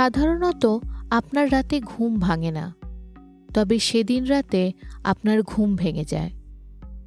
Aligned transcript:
সাধারণত 0.00 0.78
আপনার 1.10 1.52
রাতে 1.52 1.80
ঘুম 1.80 2.18
ভাঙে 2.20 2.50
না, 2.50 2.74
তবে 3.54 3.78
সেদিন 3.78 4.24
রাতে 4.24 4.72
আপনার 5.04 5.42
ঘুম 5.42 5.76
ভেঙে 5.76 6.04
যায়। 6.04 6.30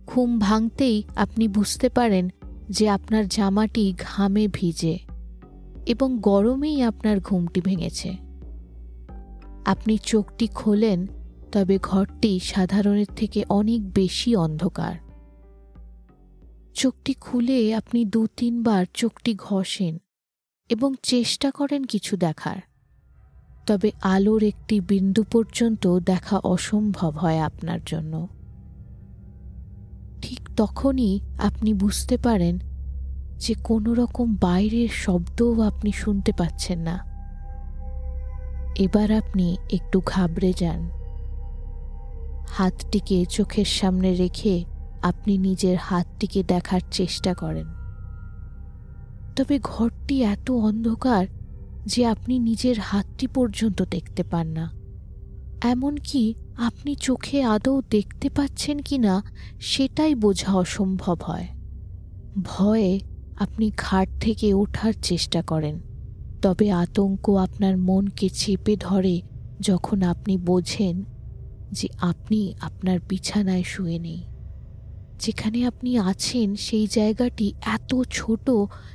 ঘুম 0.07 0.39
ভাঙতেই 0.39 1.03
আপনি 1.15 1.47
বুঝতে 1.47 1.89
পারেন 1.89 2.29
যে 2.69 2.89
আপনার 2.89 3.27
জামাটি 3.27 3.93
ঘামে 3.99 4.47
ভিজে 4.47 4.99
এবং 5.85 6.19
গরমেই 6.19 6.81
আপনার 6.81 7.19
ঘুমটি 7.19 7.61
ভেঙেছে। 7.61 8.17
আপনি 9.65 9.97
চোখটি 9.97 10.47
খোলেন, 10.47 11.07
তবে 11.51 11.77
ঘরটি 11.83 12.39
সাধারণের 12.39 13.09
থেকে 13.15 13.43
অনেক 13.49 13.81
বেশি 13.93 14.35
অন্ধকার। 14.35 14.95
চোখটি 16.73 17.13
খুলে 17.13 17.75
আপনি 17.75 18.05
দু 18.05 18.27
তিনবার 18.37 18.85
চোখটি 18.93 19.35
ঘষেন 19.37 19.99
এবং 20.69 20.89
চেষ্টা 21.03 21.51
করেন 21.51 21.83
কিছু 21.83 22.17
দেখার। 22.17 22.72
তবে 23.67 23.91
আলোর 24.01 24.43
একটি 24.43 24.79
বিন্দু 24.79 25.23
পর্যন্ত 25.23 25.99
দেখা 25.99 26.37
অসম্ভব 26.37 27.11
হয় 27.11 27.39
আপনার 27.39 27.79
জন্য। 27.85 28.27
ঠিক 30.21 30.39
তখনই 30.57 31.19
আপনি 31.37 31.73
বুঝতে 31.73 32.17
পারেন 32.17 32.59
যে 33.39 33.53
কোনো 33.63 33.93
রকম 33.93 34.35
বাইরের 34.35 34.89
শব্দও 34.89 35.61
আপনি 35.61 35.91
শুনতে 35.91 36.31
পাচ্ছেন 36.37 36.79
না। 36.79 37.13
এবার 38.79 39.11
আপনি 39.11 39.57
একটু 39.71 40.01
ঘাবড়ে 40.05 40.53
যান। 40.59 40.89
হাতটিকে 42.47 43.25
চোখের 43.25 43.65
সামনে 43.65 44.15
রেখে 44.15 44.65
আপনি 45.01 45.37
নিজের 45.37 45.77
হাতটিকে 45.77 46.43
দেখার 46.43 46.81
চেষ্টা 46.91 47.33
করেন। 47.33 47.67
তবে 49.35 49.59
ঘরটি 49.63 50.23
এত 50.23 50.51
অন্ধকার 50.51 51.27
যে 51.85 52.05
আপনি 52.05 52.39
নিজের 52.39 52.79
হাতটি 52.79 53.27
পর্যন্ত 53.27 53.83
দেখতে 53.91 54.23
পান 54.23 54.47
না। 54.47 54.71
এমনকি 55.61 56.33
আপনি 56.57 56.95
চোখে 56.95 57.43
আদৌ 57.43 57.81
দেখতে 57.81 58.29
পাচ্ছেন 58.29 58.79
কি 58.79 58.97
না, 58.97 59.23
সেটাই 59.59 60.15
বোঝা 60.15 60.53
অসম্ভব 60.53 61.17
হয়। 61.21 61.47
ভয়ে 62.41 62.99
আপনি 63.35 63.71
ঘাট 63.77 64.07
থেকে 64.19 64.53
ওঠার 64.53 64.93
চেষ্টা 65.01 65.41
করেন, 65.41 65.79
তবে 66.41 66.71
আতঙ্ক 66.71 67.29
আপনার 67.29 67.77
মনকে 67.77 68.29
চেপে 68.29 68.75
ধরে 68.75 69.21
যখন 69.59 70.01
আপনি 70.01 70.37
বোঝেন 70.37 71.03
যে 71.71 71.87
আপনি 72.01 72.53
আপনার 72.61 72.99
বিছানায় 73.09 73.63
শুয়ে 73.63 73.99
নেই। 73.99 74.21
যেখানে 75.19 75.67
আপনি 75.67 75.97
আছেন, 75.97 76.55
সেই 76.55 76.87
জায়গাটি 76.87 77.53
এত 77.65 78.01
ছোট 78.11 78.49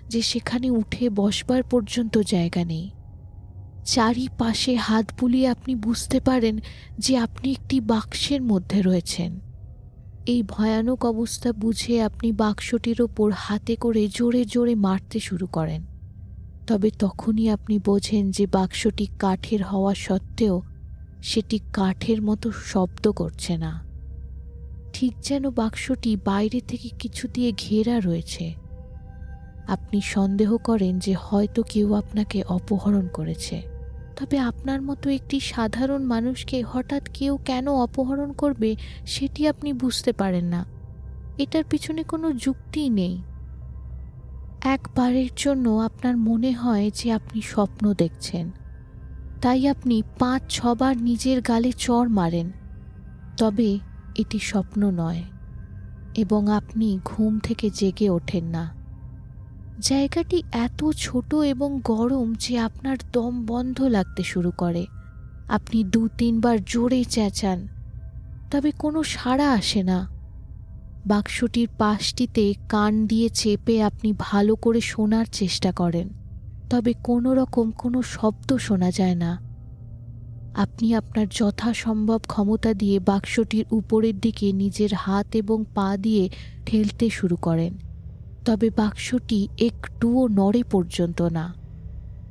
যে 0.08 0.22
সেখানে 0.22 0.70
উঠে 0.70 1.10
বসবার 1.10 1.62
পর্যন্ত 1.62 2.19
জায়গা 2.19 2.64
নেই। 2.64 2.91
চারিপাশে 3.84 4.75
হাত 4.75 5.12
বুলিয়ে 5.20 5.48
আপনি 5.48 5.75
বুঝতে 5.75 6.20
পারেন 6.20 6.58
যে 6.98 7.16
আপনি 7.16 7.50
একটি 7.50 7.80
বাক্সের 7.80 8.42
মধ্যে 8.42 8.83
রয়েছেন। 8.83 9.41
এই 10.27 10.42
ভয়ানক 10.42 11.05
অবস্থা 11.05 11.52
বুঝে 11.52 12.02
আপনি 12.02 12.32
বাক্সটির 12.32 13.03
ওপর 13.03 13.32
হাতে 13.36 13.77
করে 13.77 14.08
জোরে 14.08 14.44
জোরে 14.44 14.75
মারতে 14.75 15.20
শুরু 15.20 15.47
করেন। 15.47 15.86
তবে 16.66 16.91
তখনই 16.98 17.48
আপনি 17.48 17.78
বোঝেন 17.78 18.30
যে 18.30 18.47
বাক্সটি 18.47 19.06
কাঠের 19.19 19.62
হওয়া 19.62 19.94
সত্ত্বেও 19.94 20.62
সেটি 21.22 21.58
কাঠের 21.72 22.22
মতো 22.22 22.53
শব্দ 22.53 23.10
করছে 23.10 23.56
না। 23.56 23.88
ঠিক 24.93 25.15
যেন 25.22 25.50
বাক্সটি 25.50 26.16
বাইরে 26.16 26.60
থেকে 26.60 26.88
কিছু 26.88 27.28
দিয়ে 27.28 27.53
ঘেরা 27.53 28.00
রয়েছে। 28.00 28.54
আপনি 29.69 30.00
সন্দেহ 30.00 30.56
করেন 30.56 30.99
যে 30.99 31.15
হয়তো 31.15 31.62
কেউ 31.62 31.94
আপনাকে 31.94 32.43
অপহরণ 32.43 33.09
করেছে। 33.09 33.62
তবে 34.16 34.38
আপনার 34.38 34.82
মতো 34.82 35.10
একটি 35.10 35.41
সাধারণ 35.41 36.04
মানুষকে 36.04 36.62
হঠাৎ 36.62 37.09
কেউ 37.15 37.38
কেন 37.44 37.69
অপহরণ 37.69 38.32
করবে 38.32 38.77
সেটি 39.06 39.48
আপনি 39.48 39.72
বুঝতে 39.72 40.12
পারেন 40.12 40.44
না। 40.44 40.65
এটার 41.38 41.65
পিছনে 41.71 42.03
কোনো 42.03 42.32
যুক্তিই 42.32 42.88
নেই। 42.88 43.22
একবারের 44.65 45.28
জন্য 45.37 45.69
আপনার 45.71 46.16
মনে 46.16 46.53
হয় 46.53 46.91
যে 46.94 47.12
আপনি 47.12 47.41
স্বপ্ন 47.43 47.94
দেখছেন। 47.94 48.50
তাই 49.43 49.69
আপনি 49.69 50.03
পাঁচ 50.19 50.43
ছবার 50.48 51.03
নিজের 51.03 51.41
গালে 51.41 51.72
চড় 51.72 52.09
মারেন। 52.09 52.53
তবে 53.37 53.78
এটি 54.18 54.38
স্বপ্ন 54.38 54.80
নয়, 54.90 55.22
এবং 56.14 56.42
আপনি 56.50 56.88
ঘুম 57.04 57.32
থেকে 57.38 57.66
জেগে 57.70 58.08
ওঠেন 58.10 58.44
না। 58.44 58.64
জায়গাটি 59.78 60.38
এত 60.66 60.80
ছোট 60.96 61.30
এবং 61.34 61.70
গরম 61.84 62.34
যে 62.34 62.58
আপনার 62.58 62.96
দম 63.12 63.32
বন্ধ 63.46 63.82
লাগতে 63.82 64.22
শুরু 64.22 64.50
করে। 64.56 64.84
আপনি 65.48 65.84
দু, 65.84 66.02
তিনবার 66.18 66.56
জোরে 66.64 67.04
চেঁচান, 67.04 67.58
তবে 68.50 68.70
কোনো 68.78 69.00
সাড়া 69.02 69.48
আসে 69.52 69.82
না। 69.82 69.98
বাক্সটির 71.06 71.68
পাশটিতে 71.78 72.44
কান 72.68 72.92
দিয়ে 73.06 73.28
চেপে 73.30 73.74
আপনি 73.82 74.10
ভালো 74.18 74.52
করে 74.56 74.80
শোনার 74.80 75.26
চেষ্টা 75.32 75.70
করেন, 75.72 76.08
তবে 76.70 76.92
কোনো 77.04 77.30
রকম 77.34 77.66
কোনো 77.70 77.98
শব্দ 78.14 78.48
শোনা 78.56 78.90
যায় 78.90 79.14
না। 79.14 79.30
আপনি 80.58 80.94
আপনার 80.94 81.26
যথাসম্ভব 81.30 82.19
ক্ষমতা 82.19 82.74
দিয়ে 82.74 83.00
বাক্সটির 83.00 83.66
উপরের 83.70 84.20
দিকে 84.20 84.52
নিজের 84.52 84.94
হাত 84.94 85.26
এবং 85.34 85.64
পা 85.74 85.96
দিয়ে 85.96 86.30
ঠেলতে 86.66 87.10
শুরু 87.10 87.36
করেন। 87.36 87.78
তবে 88.44 88.70
বাক্সটি 88.70 89.48
একটুও 89.58 90.28
নড়ে 90.28 90.62
পর্যন্ত 90.62 91.22
না। 91.22 91.54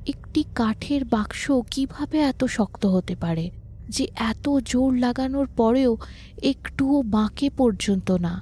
একটি 0.08 0.44
কাঠের 0.56 1.06
বাক্স 1.06 1.52
কীভাবে 1.72 2.18
এত 2.18 2.44
শক্ত 2.44 2.86
হতে 2.86 3.16
পারে 3.16 3.50
যে 3.90 4.08
এত 4.16 4.50
জোর 4.66 4.94
লাগানোর 4.94 5.48
পরেও 5.48 5.98
একটুও 6.44 7.02
বাঁকে 7.02 7.50
পর্যন্ত 7.50 8.12
না? 8.12 8.42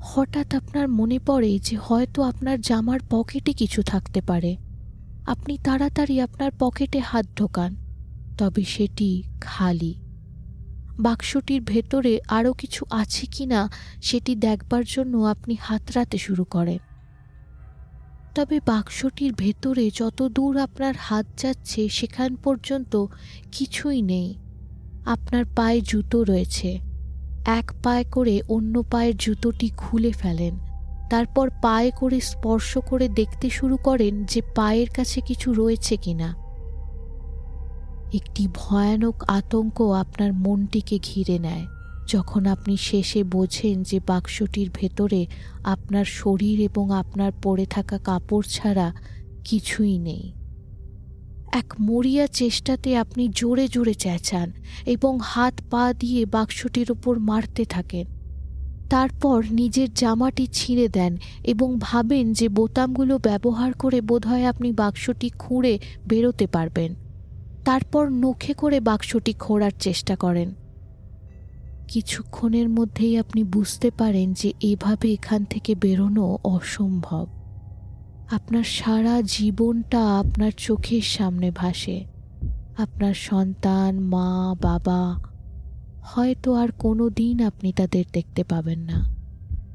হঠাৎ 0.00 0.54
আপনার 0.54 0.88
মনে 0.88 1.18
পড়ে 1.18 1.58
যে 1.58 1.76
হয়তো 1.76 2.22
আপনার 2.22 2.60
জামার 2.60 3.00
পকেটে 3.10 3.52
কিছু 3.52 3.82
থাকতে 3.82 4.20
পারে। 4.20 4.56
আপনি 5.26 5.58
তাড়াতাড়ি 5.64 6.20
আপনার 6.20 6.50
পকেটে 6.58 6.98
হাত 6.98 7.26
ঢোকান। 7.36 7.87
তবে 8.38 8.64
সেটি 8.64 9.22
খালি। 9.40 9.94
বাক্সটির 11.00 11.62
ভেতরে 11.62 12.20
আরও 12.28 12.52
কিছু 12.52 12.84
আছে 12.90 13.26
কি 13.26 13.46
না, 13.46 13.70
সেটি 14.02 14.36
দেখবার 14.36 14.82
জন্য 14.86 15.18
আপনি 15.18 15.56
হাতড়াতে 15.60 16.18
শুরু 16.18 16.44
করেন। 16.44 16.78
তবে 18.34 18.60
বাক্সটির 18.66 19.32
ভেতরে 19.32 19.90
যত 19.94 20.22
দূর 20.22 20.58
আপনার 20.58 20.94
হাত 20.98 21.26
যাচ্ছে, 21.38 21.88
সেখান 21.88 22.36
পর্যন্ত 22.36 23.06
কিছুই 23.52 24.02
নেই। 24.02 24.34
আপনার 25.04 25.44
পায়ে 25.56 25.80
জুতো 25.80 26.24
রয়েছে। 26.24 26.80
এক 27.46 27.72
পায়ে 27.82 28.04
করে 28.04 28.40
অন্য 28.48 28.82
পায়ের 28.82 29.16
জুতোটি 29.16 29.70
খুলে 29.76 30.12
ফেলেন। 30.12 30.58
তারপর 31.10 31.50
পায়ে 31.62 31.90
করে 31.90 32.20
স্পর্শ 32.20 32.78
করে 32.78 33.08
দেখতে 33.08 33.50
শুরু 33.50 33.76
করেন 33.76 34.24
যে 34.24 34.40
পায়ের 34.54 34.90
কাছে 34.90 35.20
কিছু 35.20 35.52
রয়েছে 35.52 35.96
কিনা 35.96 36.47
একটি 38.14 38.48
ভয়ানক 38.54 39.24
আতঙ্ক 39.26 39.82
আপনার 39.82 40.32
মনটিকে 40.32 40.98
ঘিরে 40.98 41.38
নেয়। 41.38 41.66
যখন 42.06 42.46
আপনি 42.46 42.76
শেষে 42.76 43.24
বোঝেন 43.24 43.82
যে 43.82 44.00
বাক্সটির 44.06 44.70
ভেতরে 44.74 45.26
আপনার 45.64 46.04
শরীর 46.04 46.60
এবং 46.60 46.90
আপনার 46.90 47.32
পড়ে 47.42 47.66
থাকা 47.66 47.98
কাপড় 47.98 48.42
ছাড়া 48.50 48.92
কিছুই 49.44 49.98
নেই। 49.98 50.32
এক 51.52 51.74
মরিয়া 51.80 52.26
চেষ্টাতে 52.26 52.96
আপনি 52.96 53.28
জোরে 53.28 53.68
জোরে 53.68 53.94
চেঁচান 53.94 54.52
এবং 54.86 55.18
হাত 55.22 55.60
পা 55.70 55.92
দিয়ে 55.92 56.26
বাক্সটির 56.26 56.92
ওপর 56.92 57.18
মারতে 57.18 57.64
থাকেন। 57.64 58.06
তারপর 58.90 59.44
নিজের 59.50 59.94
জামাটি 59.94 60.46
ছিঁড়ে 60.46 60.88
দেন 60.88 61.16
এবং 61.44 61.76
ভাবেন 61.80 62.32
যে 62.32 62.48
বোতামগুলো 62.48 63.18
ব্যবহার 63.18 63.72
করে 63.72 64.00
বোধহয় 64.00 64.44
আপনি 64.44 64.72
বাক্সটি 64.72 65.28
খুঁড়ে 65.28 65.78
বেরোতে 66.08 66.46
পারবেন। 66.46 67.07
তারপর 67.68 68.08
নখে 68.08 68.54
করে 68.54 68.80
বাক্সটি 68.80 69.32
খোঁড়ার 69.32 69.70
চেষ্টা 69.80 70.16
করেন। 70.16 70.54
কিছুক্ষণের 71.88 72.68
মধ্যেই 72.68 73.18
আপনি 73.18 73.44
বুঝতে 73.44 73.90
পারেন 73.90 74.32
যে 74.32 74.52
এভাবে 74.60 75.12
এখান 75.12 75.44
থেকে 75.44 75.74
বেরোনো 75.74 76.38
অসম্ভব। 76.44 77.26
আপনার 78.30 78.64
সারা 78.64 79.22
জীবনটা 79.22 80.18
আপনার 80.18 80.52
চোখের 80.56 81.02
সামনে 81.02 81.50
ভাসে। 81.50 82.04
আপনার 82.78 83.14
সন্তান, 83.14 84.00
মা, 84.00 84.54
বাবা, 84.62 85.22
হয়তো 86.02 86.54
আর 86.54 86.68
কোনো 86.78 87.10
দিন 87.10 87.42
আপনি 87.42 87.72
তাদের 87.72 88.04
দেখতে 88.12 88.44
পাবেন 88.44 88.78
না। 88.78 89.16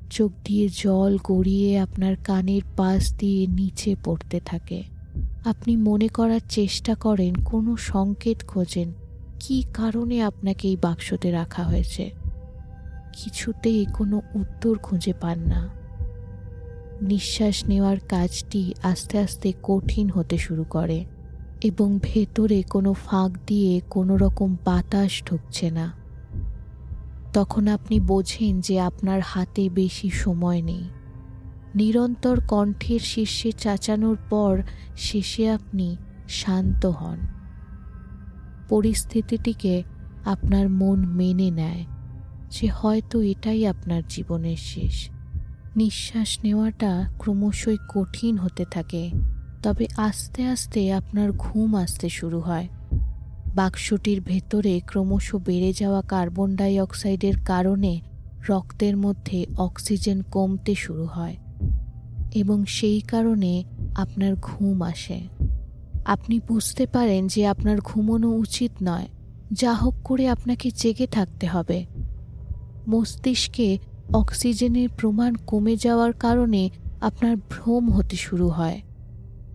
চোখ 0.09 0.31
দিয়ে 0.43 0.69
জল 0.69 1.17
গড়িয়ে 1.23 1.79
আপনার 1.79 2.15
কানের 2.15 2.61
পাশ 2.77 3.15
দিয়ে 3.17 3.47
নিচে 3.47 3.95
পড়তে 4.03 4.39
থাকে। 4.39 4.92
আপনি 5.45 5.75
মনে 5.75 6.07
করার 6.07 6.39
চেষ্টা 6.49 6.95
করেন, 6.95 7.33
কোনো 7.45 7.77
সংকেত 7.77 8.45
খোঁজেন। 8.47 8.93
কি 9.39 9.63
কারণে 9.73 10.21
আপনাকে 10.21 10.67
এই 10.67 10.77
বাক্সতে 10.81 11.31
রাখা 11.31 11.63
হয়েছে? 11.63 12.11
কিছুতেই 13.13 13.85
কোনো 13.85 14.21
উত্তর 14.35 14.77
খুঁজে 14.77 15.13
পান 15.13 15.39
না। 15.39 15.69
নিঃশ্বাস 17.01 17.65
নেওয়ার 17.65 17.97
কাজটি 17.99 18.73
আস্তে 18.83 19.17
আস্তে 19.19 19.53
কঠিন 19.63 20.09
হতে 20.09 20.37
শুরু 20.37 20.63
করে 20.63 21.05
এবং 21.63 21.99
ভেতরে 22.01 22.63
কোনো 22.63 22.93
ফাঁক 22.93 23.31
দিয়ে 23.47 23.81
কোনো 23.89 24.17
রকম 24.17 24.55
বাতাস 24.65 25.23
ঢুকছে 25.25 25.71
না। 25.71 25.93
তখন 27.33 27.67
আপনি 27.67 27.99
বোঝেন 27.99 28.61
যে 28.61 28.79
আপনার 28.79 29.21
হাতে 29.25 29.69
বেশি 29.69 30.09
সময় 30.09 30.61
নেই। 30.61 30.89
নিরন্তর 31.75 32.41
কণ্ঠের 32.47 32.99
শীর্ষে 32.99 33.51
চাচানোর 33.51 34.17
পর 34.29 34.61
শেষে 34.97 35.49
আপনি 35.49 35.97
শান্ত 36.29 36.85
হন। 36.85 37.17
পরিস্থিতিটিকে 38.69 39.83
আপনার 40.25 40.69
মন 40.69 41.05
মেনে 41.05 41.51
নেয় 41.51 41.85
যে 42.51 42.67
হয়তো 42.67 43.21
এটাই 43.21 43.67
আপনার 43.67 44.01
জীবনের 44.09 44.57
শেষ। 44.57 45.09
নিঃশ্বাস 45.75 46.39
নেওয়াটা 46.43 47.09
ক্রমশই 47.17 47.77
কঠিন 47.89 48.37
হতে 48.37 48.65
থাকে, 48.71 49.11
তবে 49.63 49.87
আস্তে 49.97 50.43
আস্তে 50.43 50.93
আপনার 50.93 51.31
ঘুম 51.31 51.75
আসতে 51.75 52.09
শুরু 52.09 52.39
হয়। 52.39 52.67
বাক্সটির 53.55 54.21
ভেতরে 54.21 54.81
ক্রমশ 54.87 55.35
বেড়ে 55.35 55.73
যাওয়া 55.73 56.01
কার্বন 56.01 56.55
ডাই 56.55 56.79
অক্সাইডের 56.79 57.33
কারণে 57.45 58.01
রক্তের 58.49 58.97
মধ্যে 58.97 59.45
অক্সিজেন 59.57 60.21
কমতে 60.21 60.75
শুরু 60.75 61.05
হয়। 61.05 61.37
এবং 62.35 62.65
সেই 62.65 63.01
কারণে 63.01 63.63
আপনার 63.95 64.35
ঘুম 64.41 64.81
আসে। 64.81 65.21
আপনি 66.05 66.39
বুঝতে 66.47 66.85
পারেন 66.85 67.27
যে 67.27 67.47
আপনার 67.47 67.79
ঘুমোনো 67.81 68.29
উচিত 68.29 68.71
নয়। 68.83 69.07
যা 69.51 69.73
হোক 69.73 69.93
করে 70.03 70.27
আপনাকে 70.27 70.71
জেগে 70.75 71.07
থাকতে 71.07 71.47
হবে। 71.47 71.85
মস্তিষ্কে 72.87 73.77
অক্সিজেনের 74.13 74.89
প্রমাণ 74.97 75.35
কমে 75.35 75.75
যাওয়ার 75.75 76.13
কারণে 76.13 76.69
আপনার 77.01 77.37
ভ্রম 77.37 77.91
হতে 77.91 78.15
শুরু 78.15 78.49
হয়। 78.49 78.81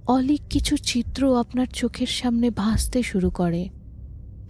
অলিক 0.07 0.41
কিছু 0.51 0.77
চিত্র 0.77 1.39
আপনার 1.39 1.67
চোখের 1.67 2.07
সামনে 2.07 2.51
ভাসতে 2.51 3.03
শুরু 3.03 3.31
করে। 3.31 3.69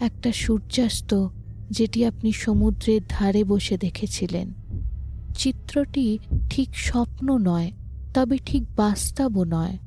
একটা 0.01 0.33
সূর্যাস্ত 0.33 1.29
যেটি 1.71 2.05
আপনি 2.05 2.33
সমুদ্রের 2.33 3.01
ধারে 3.09 3.45
বসে 3.45 3.79
দেখেছিলেন। 3.79 4.53
চিত্রটি 5.35 6.19
ঠিক 6.51 6.77
স্বপ্ন 6.77 7.39
নয় 7.39 7.71
তবে 8.19 8.39
ঠিক 8.47 8.65
বাস্তবও 8.77 9.45
নয়, 9.45 9.79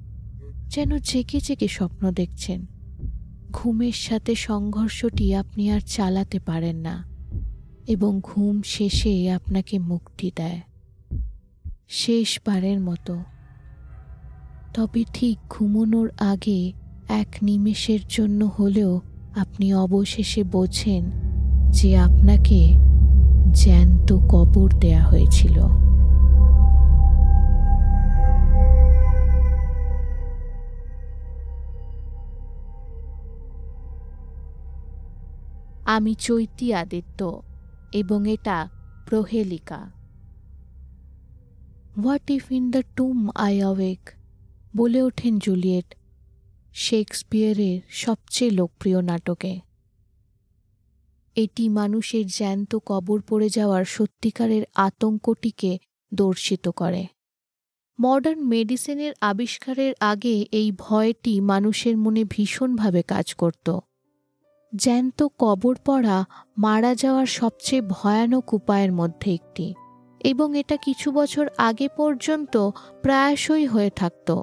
যেন 0.67 0.97
জেগে 0.97 1.39
জেগে 1.39 1.67
স্বপ্ন 1.67 2.11
দেখছেন। 2.11 2.65
ঘুমের 3.51 3.91
সাথে 3.91 4.35
সংঘর্ষটি 4.35 5.35
আপনি 5.35 5.71
আর 5.71 5.79
চালাতে 5.79 6.39
পারেন 6.39 6.75
না, 6.75 7.03
এবং 7.87 8.21
ঘুম 8.23 8.61
শেষে 8.61 9.31
আপনাকে 9.31 9.79
মুক্তি 9.79 10.31
দেয়। 10.35 10.61
শেষবারের 11.87 12.79
মতো। 12.79 13.23
তবে 14.73 15.03
ঠিক 15.13 15.37
ঘুমোনোর 15.49 16.11
আগে 16.19 16.73
এক 17.09 17.27
নিমেষের 17.41 17.99
জন্য 18.09 18.51
হলেও 18.59 19.01
আপনি 19.35 19.73
অবশেষে 19.73 20.43
বোঝেন 20.43 21.11
যে 21.69 21.97
আপনাকে 21.97 22.77
জ্যান্ত 23.53 24.13
কবর 24.13 24.69
দেয়া 24.79 25.03
হয়েছিল। 25.03 25.90
আমি 35.95 36.13
চৈতি 36.15 36.73
আদিত্য 36.73 37.41
এবং 37.93 38.31
এটা 38.31 38.69
প্রহেলিকা। 39.09 39.91
What 41.97 42.31
if 42.31 42.51
in 42.51 42.71
the 42.71 42.81
tomb 42.95 43.29
I 43.35 43.63
awake 43.63 44.09
বলে 44.75 45.01
ওঠেন 45.01 45.39
জুলিয়েট 45.39 45.95
শেক্সপিয়ারের 46.73 47.81
সবচেয়ে 47.89 48.51
লোকপ্রিয় 48.51 49.01
নাটকে। 49.01 49.59
এটি 51.35 51.69
মানুষের 51.69 52.27
জ্যান্ত 52.27 52.75
কবর 52.85 53.21
পড়ে 53.21 53.49
যাওয়ার 53.49 53.85
সত্যিকারের 53.85 54.63
আতঙ্কটিকে 54.75 55.77
দর্শিত 56.13 56.67
করে। 56.67 57.07
মডার্ন 57.99 58.41
মেডিসিনের 58.43 59.13
আবিষ্কারের 59.21 59.93
আগে 59.99 60.45
এই 60.51 60.71
ভয়টি 60.71 61.41
মানুষের 61.41 61.97
মনে 61.97 62.23
ভীষণভাবে 62.23 63.01
কাজ 63.01 63.33
করত। 63.33 63.79
জ্যান্ত 64.75 65.27
কবর 65.39 65.75
পড়া 65.85 66.25
মারা 66.57 66.95
যাওয়ার 66.95 67.25
সবচেয়ে 67.25 67.81
ভয়ানক 67.81 68.53
উপায়ের 68.53 68.91
মধ্যে 68.91 69.33
একটি 69.33 69.73
এবং 70.21 70.57
এটা 70.57 70.77
কিছু 70.77 71.11
বছর 71.11 71.47
আগে 71.57 71.87
পর্যন্ত 71.97 72.69
প্রায়শই 73.01 73.65
হয়ে 73.65 73.89
থাকত। 73.89 74.41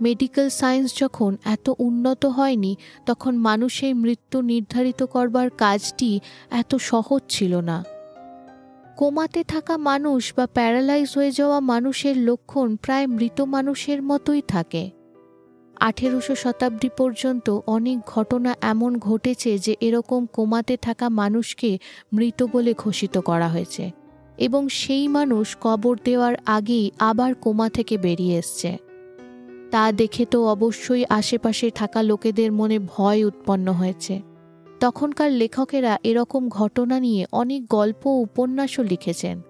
মেডিকেল 0.00 0.48
সায়েন্স 0.48 0.98
যখন 0.98 1.36
এত 1.44 1.74
উন্নত 1.78 2.26
হয়নি, 2.26 2.76
তখন 3.06 3.36
মানুষের 3.36 3.94
মৃত্যু 3.94 4.42
নির্ধারিত 4.42 5.02
করবার 5.02 5.50
কাজটি 5.50 6.20
এত 6.50 6.74
সহজ 6.74 7.22
ছিল 7.28 7.60
না। 7.60 7.84
কোমাতে 8.96 9.44
থাকা 9.44 9.76
মানুষ 9.76 10.34
বা 10.36 10.46
প্যারালাইজ 10.46 11.14
হয়ে 11.16 11.30
যাওয়া 11.30 11.60
মানুষের 11.60 12.16
লক্ষণ 12.18 12.76
প্রায় 12.76 13.06
মৃত 13.06 13.40
মানুষের 13.40 14.02
মতোই 14.02 14.42
থাকে। 14.48 14.90
আঠেরোশো 15.80 16.34
শতাব্দী 16.34 16.88
পর্যন্ত 16.96 17.58
অনেক 17.66 17.98
ঘটনা 18.06 18.56
এমন 18.60 18.98
ঘটেছে 18.98 19.58
যে 19.58 19.76
এরকম 19.80 20.26
কোমাতে 20.26 20.76
থাকা 20.76 21.08
মানুষকে 21.08 21.78
মৃত 22.12 22.42
বলে 22.42 22.74
ঘোষিত 22.78 23.18
করা 23.18 23.48
হয়েছে 23.48 23.92
এবং 24.38 24.68
সেই 24.68 25.08
মানুষ 25.08 25.56
কবর 25.60 25.98
দেওয়ার 26.04 26.34
আগেই 26.46 26.90
আবার 26.98 27.34
কোমা 27.34 27.68
থেকে 27.68 27.98
বেরিয়ে 27.98 28.38
এসছে। 28.38 28.78
তা 29.70 29.92
দেখে 29.92 30.26
তো 30.26 30.48
অবশ্যই 30.48 31.04
আশেপাশে 31.08 31.70
থাকা 31.70 32.02
লোকেদের 32.02 32.52
মনে 32.52 32.78
ভয় 32.78 33.24
উৎপন্ন 33.24 33.72
হয়েছে। 33.72 34.22
তখনকার 34.80 35.30
লেখকেরা 35.30 35.98
এরকম 36.02 36.48
ঘটনা 36.48 37.00
নিয়ে 37.00 37.26
অনেক 37.32 37.66
গল্প 37.66 38.06
উপন্যাসও 38.06 38.82
লিখেছেন। 38.82 39.40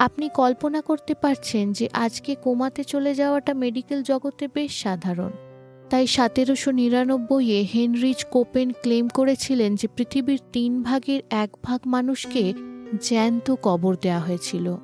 আপনি 0.00 0.28
কল্পনা 0.28 0.80
করতে 0.80 1.14
পারছেন 1.14 1.72
যে 1.72 1.88
আজকে 1.92 2.34
কোমাতে 2.34 2.84
চলে 2.84 3.14
যাওয়াটা 3.14 3.54
মেডিকেল 3.54 4.02
জগতে 4.02 4.48
বেশ 4.54 4.82
সাধারণ। 4.82 5.30
তাই 5.90 6.06
সতেরোশো 6.06 6.70
নিরানব্বইয়ে 6.70 7.62
হেনরিচ 7.74 8.24
কোপেন 8.24 8.72
ক্লেম 8.82 9.08
করেছিলেন 9.08 9.74
যে 9.74 9.88
পৃথিবীর 9.96 10.40
তিন 10.52 10.82
ভাগের 10.82 11.20
এক 11.30 11.50
ভাগ 11.62 11.80
মানুষকে 11.86 12.52
জ্যান্ত 13.02 13.54
কবর 13.62 13.96
দেওয়া 13.96 14.20
হয়েছিল। 14.20 14.76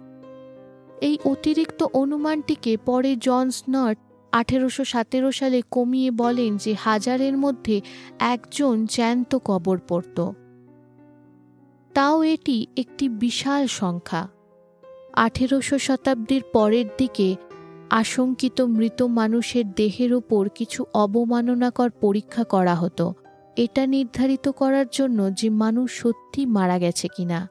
এই 1.00 1.18
অতিরিক্ত 1.24 1.82
অনুমানটিকে 1.82 2.76
পরে 2.76 3.16
জন 3.16 3.50
স্নট 3.50 3.96
আঠেরোশো 4.32 4.84
সতেরো 4.84 5.32
সালে 5.32 5.62
কমিয়ে 5.70 6.10
বলেন 6.10 6.56
যে 6.56 6.74
হাজারের 6.74 7.36
মধ্যে 7.38 7.80
একজন 8.18 8.86
জ্যান্ত 8.86 9.38
কবর 9.44 9.76
পড়ত। 9.88 10.32
তাও 11.94 12.22
এটি 12.22 12.66
একটি 12.76 13.08
বিশাল 13.08 13.66
সংখ্যা। 13.66 14.35
আঠেরোশো 15.16 15.78
শতাব্দীর 15.78 16.42
পরের 16.52 16.84
দিকে 16.98 17.36
আশঙ্কিত 17.90 18.60
মৃত 18.60 19.02
মানুষের 19.02 19.72
দেহের 19.72 20.14
ওপর 20.14 20.48
কিছু 20.54 20.84
অবমাননাকর 20.94 21.90
পরীক্ষা 21.90 22.44
করা 22.44 22.74
হতো। 22.74 23.14
এটা 23.56 23.86
নির্ধারিত 23.86 24.48
করার 24.48 24.86
জন্য 24.92 25.34
যে 25.34 25.50
মানুষ 25.50 26.00
সত্যি 26.00 26.46
মারা 26.46 26.78
গেছে 26.78 27.08
কিনা। 27.08 27.48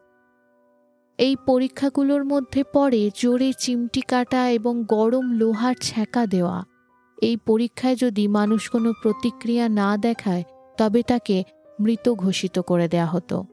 এই 1.18 1.36
পরীক্ষাগুলোর 1.46 2.26
মধ্যে 2.26 2.64
পড়ে 2.74 3.10
জোরে 3.16 3.52
চিমটি 3.60 4.02
কাটা 4.02 4.50
এবং 4.50 4.84
গরম 4.88 5.32
লোহার 5.32 5.76
ছ্যাঁকা 5.82 6.26
দেওয়া। 6.26 6.64
এই 7.22 7.38
পরীক্ষায় 7.46 7.96
যদি 7.96 8.28
মানুষ 8.28 8.70
কোনো 8.70 8.94
প্রতিক্রিয়া 9.02 9.70
না 9.70 9.98
দেখায়, 9.98 10.44
তবে 10.78 11.02
তাকে 11.02 11.44
মৃত 11.80 12.10
ঘোষিত 12.14 12.60
করে 12.60 12.88
দেয়া 12.88 13.06
হতো। 13.06 13.46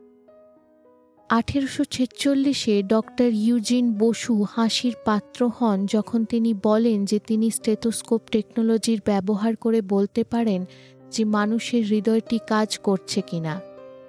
আঠেরোশো 1.33 1.85
ছেচল্লিশে 1.85 2.83
ডক্টর 2.83 3.25
ইউজিন 3.25 3.99
বসু 3.99 4.47
হাসির 4.51 4.95
পাত্র 5.05 5.51
হন 5.59 5.87
যখন 5.87 6.25
তিনি 6.25 6.55
বলেন 6.63 7.05
যে 7.05 7.19
তিনি 7.19 7.51
স্টেথোস্কোপ 7.51 8.23
টেকনোলজির 8.31 9.01
ব্যবহার 9.05 9.57
করে 9.57 9.83
বলতে 9.83 10.25
পারেন 10.25 10.65
যে 11.11 11.25
মানুষের 11.25 11.85
হৃদয়টি 11.85 12.39
কাজ 12.49 12.79
করছে 12.79 13.21
কিনা। 13.21 13.61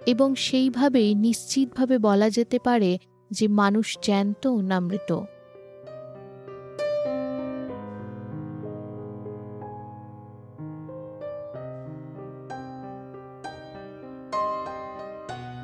এবং 0.05 0.35
সেইভাবেই 0.35 1.15
নিশ্চিতভাবে 1.15 1.97
বলা 1.97 2.29
যেতে 2.29 2.59
পারে 2.59 2.97
যে 3.31 3.47
মানুষ 3.47 3.97
জ্যান্ত 4.03 4.47
না 4.47 4.79
মৃত। 4.79 5.21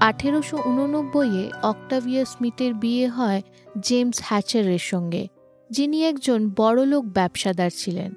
আঠেরোশো 0.02 0.58
উননব্বইয়ে 0.66 1.52
অক্টাভিয়া 1.64 2.26
স্মিথের 2.26 2.74
বিয়ে 2.74 3.08
হয় 3.08 3.42
জেমস 3.82 4.22
হ্যাচারের 4.24 4.80
সঙ্গে, 4.80 5.28
যিনি 5.70 6.04
একজন 6.06 6.50
বড়লোক 6.56 7.06
ব্যবসাদার 7.06 7.72
ছিলেন। 7.76 8.14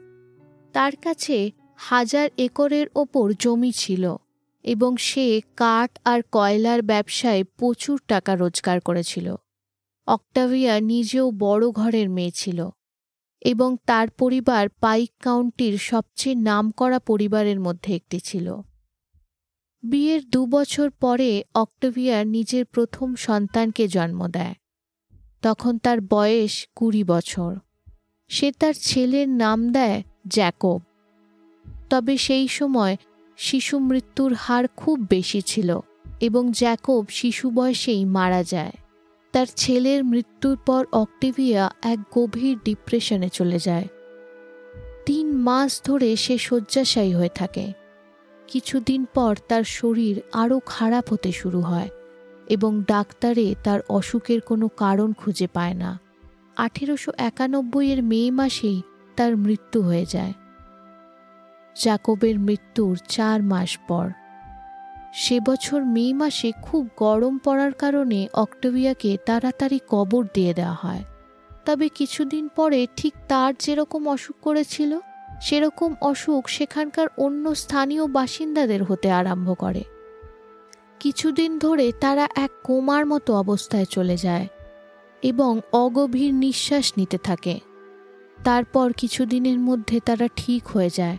তার 0.73 0.93
কাছে 0.97 1.51
হাজার 1.77 2.29
একরের 2.39 2.87
ওপর 2.95 3.33
জমি 3.39 3.73
ছিল 3.73 4.17
এবং 4.65 4.97
সে 4.97 5.41
কাঠ 5.57 5.91
আর 6.05 6.21
কয়লার 6.33 6.83
ব্যবসায় 6.83 7.45
প্রচুর 7.45 8.01
টাকা 8.09 8.37
রোজগার 8.37 8.81
করেছিল। 8.81 9.37
অক্টাভিয়া 10.07 10.81
নিজেও 10.81 11.31
বড় 11.31 11.71
ঘরের 11.71 12.09
মেয়ে 12.11 12.31
ছিল 12.31 12.71
এবং 13.43 13.77
তার 13.87 14.11
পরিবার 14.11 14.69
পাইক 14.69 15.11
কাউন্টির 15.21 15.79
সবচেয়ে 15.79 16.35
নামকরা 16.35 16.99
পরিবারের 16.99 17.61
মধ্যে 17.61 17.95
একটি 17.95 18.21
ছিল। 18.21 18.63
বিয়ের 19.83 20.31
দু 20.31 20.47
বছর 20.47 20.91
পরে 20.91 21.45
অক্টোভিয়া 21.55 22.25
নিজের 22.25 22.65
প্রথম 22.65 23.15
সন্তানকে 23.15 23.89
জন্ম 23.89 24.29
দেয়। 24.29 24.55
তখন 25.43 25.79
তার 25.79 25.99
বয়স 26.01 26.69
কুড়ি 26.77 27.05
বছর। 27.05 27.57
সে 28.29 28.53
তার 28.53 28.75
ছেলের 28.75 29.29
নাম 29.29 29.73
দেয় 29.73 30.03
জ্যাকব। 30.29 30.81
তবে 31.91 32.19
সেই 32.19 32.49
সময় 32.49 32.97
শিশু 33.37 33.79
মৃত্যুর 33.79 34.33
হার 34.33 34.69
খুব 34.69 35.07
বেশি 35.11 35.41
ছিল 35.41 35.81
এবং 36.21 36.53
জ্যাকব 36.53 37.05
শিশু 37.09 37.51
বয়সেই 37.51 38.05
মারা 38.05 38.43
যায়। 38.43 38.73
তার 39.33 39.47
ছেলের 39.57 40.05
মৃত্যুর 40.05 40.57
পর 40.67 40.87
অক্টিভিয়া 40.93 41.75
এক 41.83 41.99
গভীর 42.19 42.59
ডিপ্রেশনে 42.65 43.29
চলে 43.29 43.59
যায়। 43.59 43.89
তিন 45.07 45.33
মাস 45.37 45.83
ধরে 45.85 46.17
সে 46.17 46.39
শয্যাশায়ী 46.39 47.15
হয়ে 47.15 47.29
থাকে। 47.29 47.82
কিছুদিন 48.49 49.07
পর 49.15 49.37
তার 49.49 49.65
শরীর 49.65 50.21
আরও 50.33 50.61
খারাপ 50.67 51.13
হতে 51.13 51.33
শুরু 51.33 51.61
হয় 51.61 51.89
এবং 52.47 52.83
ডাক্তারে 52.89 53.55
তার 53.65 53.81
অসুখের 53.89 54.41
কোনো 54.41 54.69
কারণ 54.69 55.13
খুঁজে 55.13 55.47
পায় 55.47 55.75
না। 55.75 56.01
আঠেরোশো 56.57 57.13
একানব্বইয়ের 57.19 58.03
মে 58.03 58.31
মাসেই 58.31 58.83
তার 59.17 59.37
মৃত্যু 59.37 59.83
হয়ে 59.83 60.07
যায়। 60.07 60.33
জাকবের 61.83 62.39
মৃত্যুর 62.39 62.99
চার 63.09 63.43
মাস 63.43 63.79
পর। 63.89 64.11
সে 65.15 65.41
বছর 65.41 65.85
মে 65.85 66.13
মাসে 66.13 66.53
খুব 66.63 66.89
গরম 66.97 67.39
পড়ার 67.39 67.73
কারণে 67.73 68.29
অক্টোভিয়াকে 68.33 69.17
তাড়াতাড়ি 69.27 69.79
কবর 69.89 70.27
দিয়ে 70.35 70.55
দেওয়া 70.55 70.77
হয়। 70.83 71.05
তবে 71.65 71.89
কিছুদিন 71.89 72.49
পরে 72.49 72.87
ঠিক 72.97 73.15
তার 73.29 73.55
যেরকম 73.59 74.09
অসুখ 74.09 74.37
করেছিল 74.43 74.99
সেরকম 75.43 75.95
অসুখ 76.01 76.49
সেখানকার 76.49 77.07
অন্য 77.17 77.55
স্থানীয় 77.55 78.07
বাসিন্দাদের 78.07 78.83
হতে 78.85 79.11
আরম্ভ 79.11 79.49
করে। 79.59 79.83
কিছুদিন 81.01 81.59
ধরে 81.59 81.93
তারা 82.01 82.29
এক 82.37 82.51
কোমার 82.63 83.07
মতো 83.07 83.35
অবস্থায় 83.35 83.85
চলে 83.85 84.17
যায় 84.17 84.47
এবং 85.23 85.61
অগভীর 85.73 86.35
নিঃশ্বাস 86.35 86.93
নিতে 86.97 87.19
থাকে। 87.19 87.61
তারপর 88.45 88.93
কিছুদিনের 88.93 89.59
মধ্যে 89.59 90.01
তারা 90.01 90.29
ঠিক 90.37 90.69
হয়ে 90.69 90.91
যায় 90.95 91.19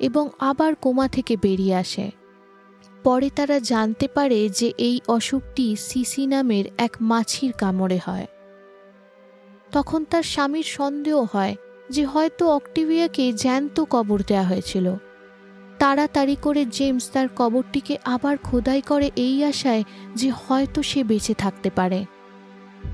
এবং 0.00 0.28
আবার 0.40 0.74
কোমা 0.74 1.08
থেকে 1.08 1.36
বেরিয়ে 1.36 1.74
আসে। 1.74 2.10
পরে 3.04 3.30
তারা 3.36 3.58
জানতে 3.58 4.08
পারে 4.08 4.48
যে 4.48 4.72
এই 4.78 5.00
অসুখটি 5.08 5.76
সিসি 5.76 6.26
নামের 6.26 6.64
এক 6.78 6.92
মাছির 7.00 7.52
কামড়ে 7.52 7.98
হয়। 8.06 8.26
তখন 9.72 10.04
তার 10.04 10.22
স্বামীর 10.22 10.68
সন্দেহ 10.68 11.26
হয় 11.32 11.54
যে 11.90 12.04
হয়তো 12.04 12.50
অক্টিভিয়াকে 12.50 13.32
জ্যান্ত 13.32 13.84
কবর 13.90 14.22
দেওয়া 14.26 14.44
হয়েছিল। 14.44 14.94
তাড়াতাড়ি 15.78 16.36
করে 16.42 16.66
জেমস 16.66 17.10
তার 17.10 17.28
কবরটিকে 17.36 17.98
আবার 18.04 18.36
খোদাই 18.36 18.80
করে 18.80 19.10
এই 19.16 19.44
আশায় 19.44 19.84
যে 20.14 20.30
হয়তো 20.30 20.82
সে 20.82 21.04
বেঁচে 21.04 21.34
থাকতে 21.34 21.70
পারে। 21.70 22.04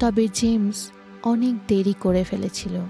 তবে 0.01 0.29
জেমস 0.35 0.91
অনেক 1.23 1.55
দেরি 1.69 1.95
করে 2.01 2.25
ফেলেছিল। 2.25 2.81